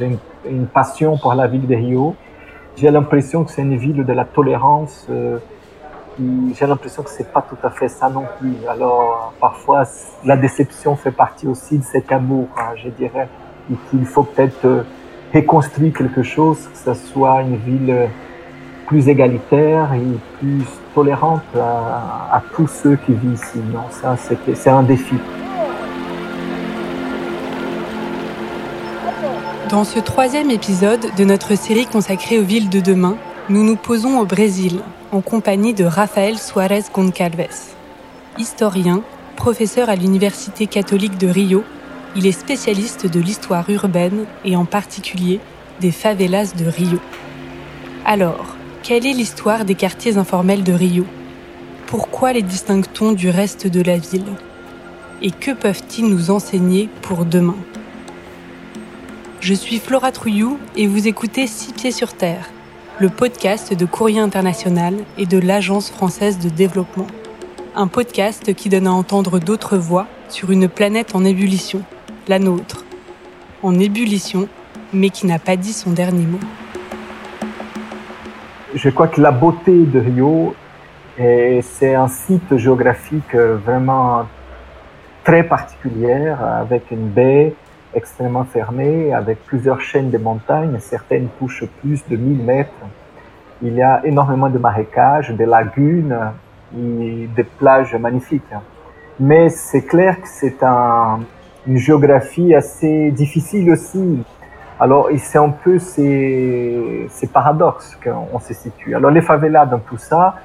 [0.00, 0.18] J'ai
[0.48, 2.16] une, passion pour la ville de Rio.
[2.76, 5.06] J'ai l'impression que c'est une ville de la tolérance.
[5.10, 5.38] Euh,
[6.18, 8.54] j'ai l'impression que c'est pas tout à fait ça non plus.
[8.66, 9.82] Alors parfois
[10.24, 13.28] la déception fait partie aussi de cet amour, hein, je dirais,
[13.70, 14.82] et qu'il faut peut-être euh,
[15.34, 18.08] reconstruire quelque chose, que ce soit une ville
[18.86, 20.64] plus égalitaire et plus
[20.94, 23.58] tolérante à, à tous ceux qui vivent ici.
[23.70, 25.16] Non, ça c'est un défi.
[29.70, 33.16] Dans ce troisième épisode de notre série consacrée aux villes de demain,
[33.48, 34.80] nous nous posons au Brésil
[35.12, 37.76] en compagnie de Rafael Suarez Goncalves.
[38.36, 39.04] Historien,
[39.36, 41.62] professeur à l'Université catholique de Rio,
[42.16, 45.38] il est spécialiste de l'histoire urbaine et en particulier
[45.80, 46.98] des favelas de Rio.
[48.04, 51.06] Alors, quelle est l'histoire des quartiers informels de Rio?
[51.86, 54.34] Pourquoi les distingue-t-on du reste de la ville?
[55.22, 57.54] Et que peuvent-ils nous enseigner pour demain?
[59.40, 62.50] Je suis Flora Trouillou et vous écoutez Six Pieds sur Terre,
[62.98, 67.06] le podcast de Courrier International et de l'Agence française de développement.
[67.74, 71.82] Un podcast qui donne à entendre d'autres voix sur une planète en ébullition,
[72.28, 72.84] la nôtre.
[73.62, 74.46] En ébullition,
[74.92, 76.40] mais qui n'a pas dit son dernier mot.
[78.74, 80.54] Je crois que la beauté de Rio,
[81.16, 84.26] c'est un site géographique vraiment
[85.24, 87.54] très particulier, avec une baie,
[87.94, 90.78] extrêmement fermée, avec plusieurs chaînes de montagnes.
[90.80, 92.70] Certaines touchent plus de 1000 mètres.
[93.62, 96.16] Il y a énormément de marécages, des lagunes
[96.72, 98.54] des plages magnifiques.
[99.18, 101.20] Mais c'est clair que c'est un,
[101.66, 104.22] une géographie assez difficile aussi.
[104.78, 108.94] Alors, c'est un peu ces, ces paradoxes qu'on se situe.
[108.94, 110.36] Alors, les favelas dans tout ça,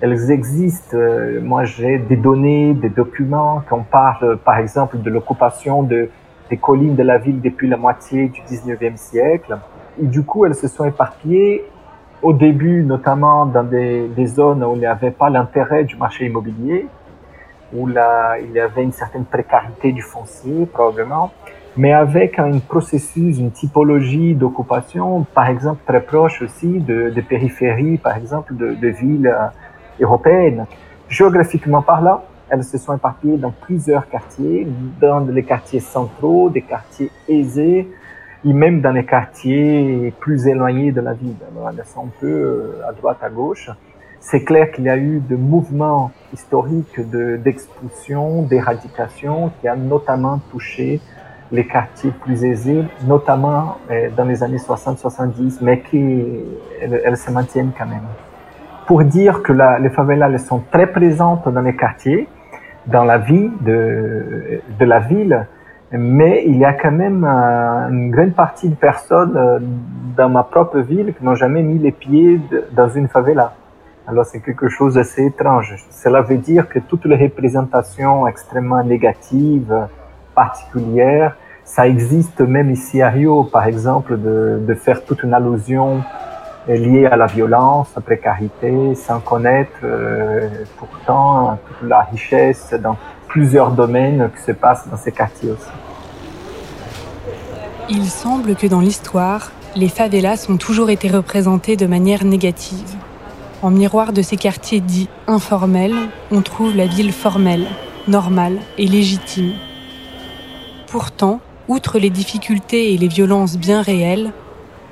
[0.00, 0.96] elles existent.
[1.42, 6.08] Moi, j'ai des données, des documents qu'on parle, par exemple, de l'occupation de
[6.52, 9.56] des collines de la ville depuis la moitié du 19e siècle.
[10.02, 11.64] Et du coup, elles se sont éparpillées
[12.20, 16.86] au début, notamment dans des, zones où il n'y avait pas l'intérêt du marché immobilier,
[17.72, 21.32] où là, il y avait une certaine précarité du foncier, probablement,
[21.74, 27.96] mais avec un processus, une typologie d'occupation, par exemple, très proche aussi de, de périphéries,
[27.96, 29.34] par exemple, de, de villes
[29.98, 30.66] européennes.
[31.08, 34.68] Géographiquement parlant, elles se sont éparpillées dans plusieurs quartiers,
[35.00, 37.88] dans les quartiers centraux, des quartiers aisés,
[38.44, 41.36] et même dans les quartiers plus éloignés de la ville.
[41.50, 43.70] Alors, elles sont un peu euh, à droite, à gauche.
[44.20, 47.00] C'est clair qu'il y a eu des mouvements historiques
[47.40, 51.00] d'expulsion, d'éradication, qui a notamment touché
[51.52, 56.22] les quartiers plus aisés, notamment euh, dans les années 60-70, mais qui
[56.82, 58.08] elles, se maintiennent quand même.
[58.86, 62.28] Pour dire que la, les favelas elles sont très présentes dans les quartiers,
[62.86, 65.46] dans la vie de, de la ville,
[65.92, 69.58] mais il y a quand même une grande partie de personnes euh,
[70.16, 72.40] dans ma propre ville qui n'ont jamais mis les pieds
[72.72, 73.52] dans une favela.
[74.06, 75.76] Alors c'est quelque chose d'assez étrange.
[75.90, 79.86] Cela veut dire que toutes les représentations extrêmement négatives,
[80.34, 86.02] particulières, ça existe même ici à Rio, par exemple, de, de faire toute une allusion
[86.68, 92.96] liées à la violence, à la précarité, sans connaître euh, pourtant toute la richesse dans
[93.28, 95.70] plusieurs domaines qui se passent dans ces quartiers aussi.
[97.88, 102.94] Il semble que dans l'histoire, les favelas ont toujours été représentées de manière négative.
[103.62, 105.94] En miroir de ces quartiers dits informels,
[106.30, 107.66] on trouve la ville formelle,
[108.08, 109.52] normale et légitime.
[110.88, 114.32] Pourtant, outre les difficultés et les violences bien réelles,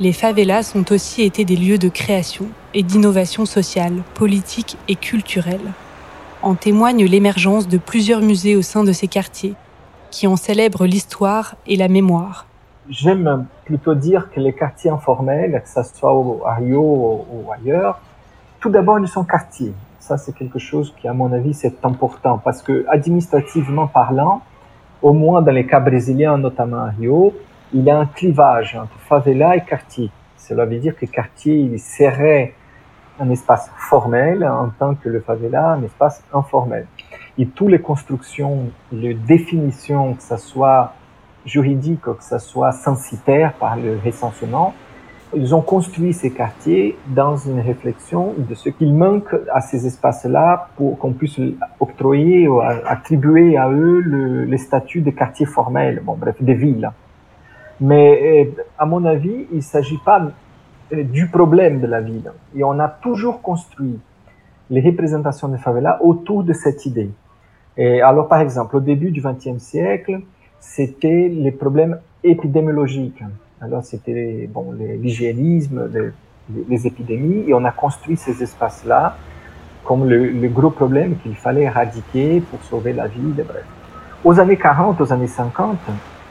[0.00, 5.72] les favelas ont aussi été des lieux de création et d'innovation sociale, politique et culturelle.
[6.40, 9.54] En témoigne l'émergence de plusieurs musées au sein de ces quartiers,
[10.12, 12.46] qui en célèbrent l'histoire et la mémoire.
[12.88, 16.14] J'aime plutôt dire que les quartiers informels, que ce soit
[16.46, 18.00] à Rio ou ailleurs,
[18.60, 19.74] tout d'abord, ils sont quartiers.
[19.98, 24.42] Ça, c'est quelque chose qui, à mon avis, c'est important parce que, administrativement parlant,
[25.02, 27.34] au moins dans les cas brésiliens, notamment à Rio,
[27.72, 30.10] il y a un clivage entre favela et quartier.
[30.36, 32.54] Cela veut dire que quartier, il serait
[33.20, 36.86] un espace formel en tant que le favela, un espace informel.
[37.36, 40.94] Et toutes les constructions, les définitions, que ce soit
[41.44, 44.74] juridique ou que ce soit censitaire par le recensement,
[45.34, 50.70] ils ont construit ces quartiers dans une réflexion de ce qu'il manque à ces espaces-là
[50.76, 51.38] pour qu'on puisse
[51.80, 56.90] octroyer ou attribuer à eux le, les statuts de quartiers formels, bon bref, des villes.
[57.80, 60.30] Mais euh, à mon avis, il ne s'agit pas
[60.92, 62.30] euh, du problème de la ville.
[62.56, 63.98] Et on a toujours construit
[64.70, 67.10] les représentations des favelas autour de cette idée.
[67.76, 70.20] Et alors, par exemple, au début du XXe siècle,
[70.60, 73.22] c'était les problèmes épidémiologiques.
[73.60, 75.88] Alors c'était bon l'hygiénisme,
[76.68, 79.16] les, épidémies, et on a construit ces espaces-là
[79.84, 83.32] comme le, gros problème qu'il fallait éradiquer pour sauver la vie.
[83.34, 83.64] Bref.
[84.24, 85.78] Aux années 40, aux années 50,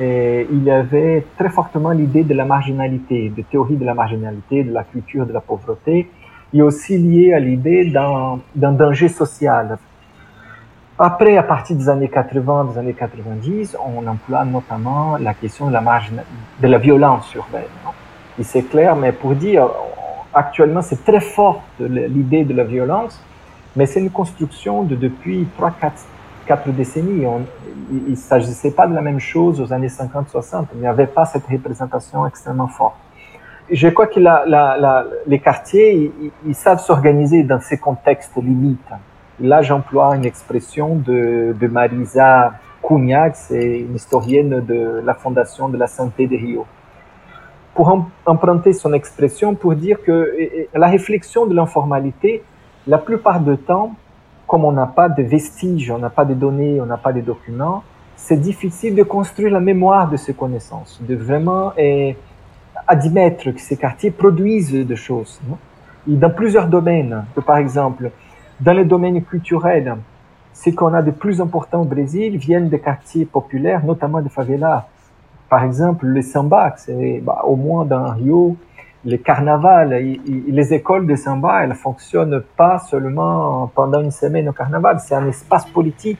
[0.00, 4.64] et il y avait très fortement l'idée de la marginalité, de théorie de la marginalité,
[4.64, 6.10] de la culture de la pauvreté,
[6.52, 9.78] et aussi liée à l'idée d'un danger social.
[10.98, 15.72] Après, à partir des années 80, des années 90, on emploie notamment la question de
[15.72, 17.62] la, violence urbaine.
[18.38, 19.68] Et c'est clair, mais pour dire,
[20.32, 23.20] actuellement, c'est très fort l'idée de la violence,
[23.74, 25.94] mais c'est une construction de depuis 3, 4,
[26.46, 27.26] 4 décennies.
[27.90, 30.66] Il ne s'agissait pas de la même chose aux années 50-60.
[30.74, 32.96] Il n'y avait pas cette représentation extrêmement forte.
[33.70, 34.20] Je crois que
[35.26, 36.12] les quartiers,
[36.46, 38.78] ils, savent s'organiser dans ces contextes limites.
[39.40, 42.52] Là, j'emploie une expression de, Marisa
[42.86, 46.66] Cunhac, c'est une historienne de la Fondation de la Santé de Rio.
[47.74, 52.44] Pour emprunter son expression, pour dire que la réflexion de l'informalité,
[52.86, 53.94] la plupart du temps,
[54.46, 57.20] comme on n'a pas de vestiges, on n'a pas de données, on n'a pas de
[57.20, 57.82] documents,
[58.16, 62.16] c'est difficile de construire la mémoire de ces connaissances, de vraiment eh,
[62.86, 65.40] admettre que ces quartiers produisent des choses.
[66.08, 68.10] Et dans plusieurs domaines, que par exemple,
[68.60, 69.96] dans le domaine culturel,
[70.52, 74.86] ce qu'on a de plus important au Brésil viennent des quartiers populaires, notamment des favelas.
[75.50, 78.56] Par exemple, le samba, c'est bah, au moins dans Rio,
[79.06, 84.98] le carnaval, les écoles de samba, elles fonctionnent pas seulement pendant une semaine au carnaval,
[85.00, 86.18] c'est un espace politique,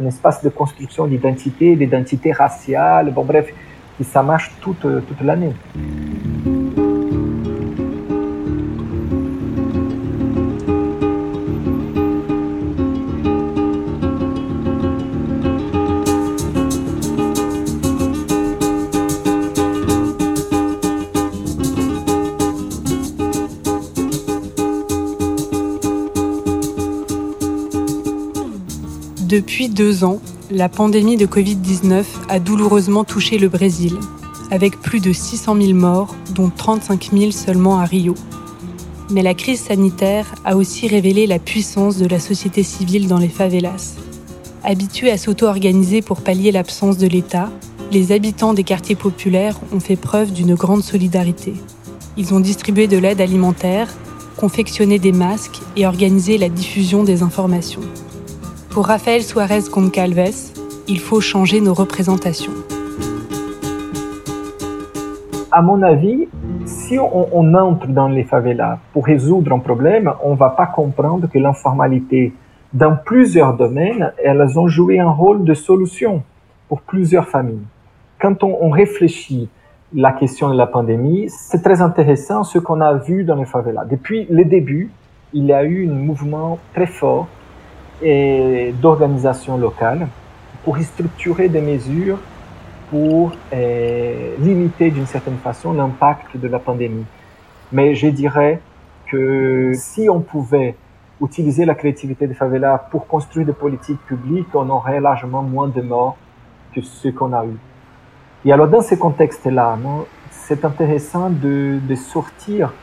[0.00, 3.52] un espace de construction d'identité, d'identité raciale, bon bref,
[4.02, 5.52] ça marche toute, toute l'année.
[29.32, 30.20] Depuis deux ans,
[30.50, 33.98] la pandémie de Covid-19 a douloureusement touché le Brésil,
[34.50, 38.14] avec plus de 600 000 morts, dont 35 000 seulement à Rio.
[39.08, 43.30] Mais la crise sanitaire a aussi révélé la puissance de la société civile dans les
[43.30, 43.94] favelas.
[44.64, 47.50] Habitués à s'auto-organiser pour pallier l'absence de l'État,
[47.90, 51.54] les habitants des quartiers populaires ont fait preuve d'une grande solidarité.
[52.18, 53.88] Ils ont distribué de l'aide alimentaire,
[54.36, 57.80] confectionné des masques et organisé la diffusion des informations.
[58.74, 60.50] Pour Rafael Suarez Goncalves,
[60.88, 62.54] il faut changer nos représentations.
[65.50, 66.26] À mon avis,
[66.64, 71.38] si on, entre dans les favelas pour résoudre un problème, on va pas comprendre que
[71.38, 72.32] l'informalité,
[72.72, 76.22] dans plusieurs domaines, elles ont joué un rôle de solution
[76.70, 77.66] pour plusieurs familles.
[78.18, 79.50] Quand on, on réfléchit
[79.92, 83.84] la question de la pandémie, c'est très intéressant ce qu'on a vu dans les favelas.
[83.84, 84.90] Depuis le début,
[85.34, 87.28] il y a eu un mouvement très fort
[88.02, 90.08] et d'organisation locale
[90.64, 92.18] pour structurer des mesures
[92.90, 97.06] pour euh, limiter d'une certaine façon l'impact de la pandémie.
[97.72, 98.60] Mais je dirais
[99.06, 100.76] que si on pouvait
[101.22, 105.80] utiliser la créativité des favelas pour construire des politiques publiques, on aurait largement moins de
[105.80, 106.18] morts
[106.74, 107.56] que ce qu'on a eu.
[108.44, 109.78] Et alors dans ce contexte-là,
[110.30, 112.74] c'est intéressant de, de, sortir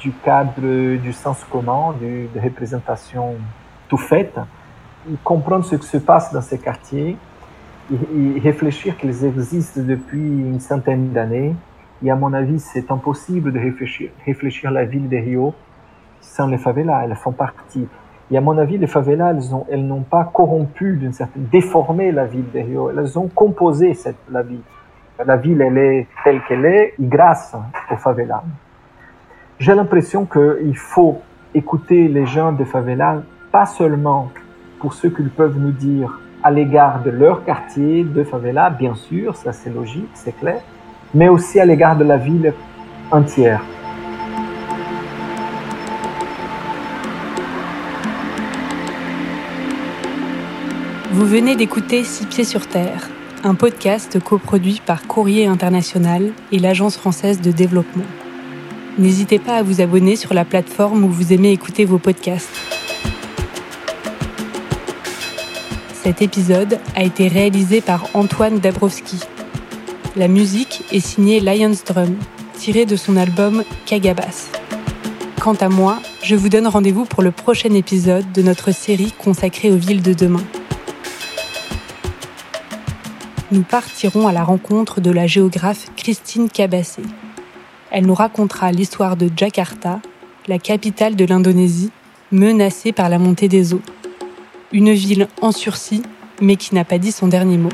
[0.00, 3.34] du cadre du sens commun, de, de représentation
[3.88, 4.38] tout faite,
[5.22, 7.16] comprendre ce qui se passe dans ces quartiers
[7.92, 11.54] et, réfléchir qu'ils existent depuis une centaine d'années.
[12.02, 15.54] Et à mon avis, c'est impossible de réfléchir, réfléchir la ville de Rio
[16.20, 17.04] sans les favelas.
[17.04, 17.86] Elles font partie.
[18.30, 22.10] Et à mon avis, les favelas, elles, ont, elles n'ont pas corrompu d'une certaine, déformé
[22.10, 22.90] la ville de Rio.
[22.90, 24.62] Elles ont composé cette, la ville.
[25.24, 27.54] La ville, elle est telle qu'elle est grâce
[27.90, 28.42] aux favelas.
[29.58, 31.20] J'ai l'impression qu'il faut
[31.54, 34.30] écouter les gens de favelas, pas seulement
[34.84, 39.34] pour ce qu'ils peuvent nous dire à l'égard de leur quartier, de favela, bien sûr,
[39.34, 40.60] ça c'est logique, c'est clair,
[41.14, 42.52] mais aussi à l'égard de la ville
[43.10, 43.62] entière.
[51.12, 53.08] Vous venez d'écouter Six Pieds sur Terre,
[53.42, 58.04] un podcast coproduit par Courrier International et l'Agence française de développement.
[58.98, 62.83] N'hésitez pas à vous abonner sur la plateforme où vous aimez écouter vos podcasts.
[66.04, 69.20] Cet épisode a été réalisé par Antoine Dabrowski.
[70.16, 72.18] La musique est signée Lions Drum,
[72.58, 74.50] tirée de son album Kagabas.
[75.40, 79.70] Quant à moi, je vous donne rendez-vous pour le prochain épisode de notre série consacrée
[79.70, 80.44] aux villes de demain.
[83.50, 87.00] Nous partirons à la rencontre de la géographe Christine Cabassé.
[87.90, 90.00] Elle nous racontera l'histoire de Jakarta,
[90.48, 91.90] la capitale de l'Indonésie,
[92.30, 93.82] menacée par la montée des eaux
[94.74, 96.02] une ville en sursis,
[96.42, 97.70] mais qui n'a pas dit son dernier mot.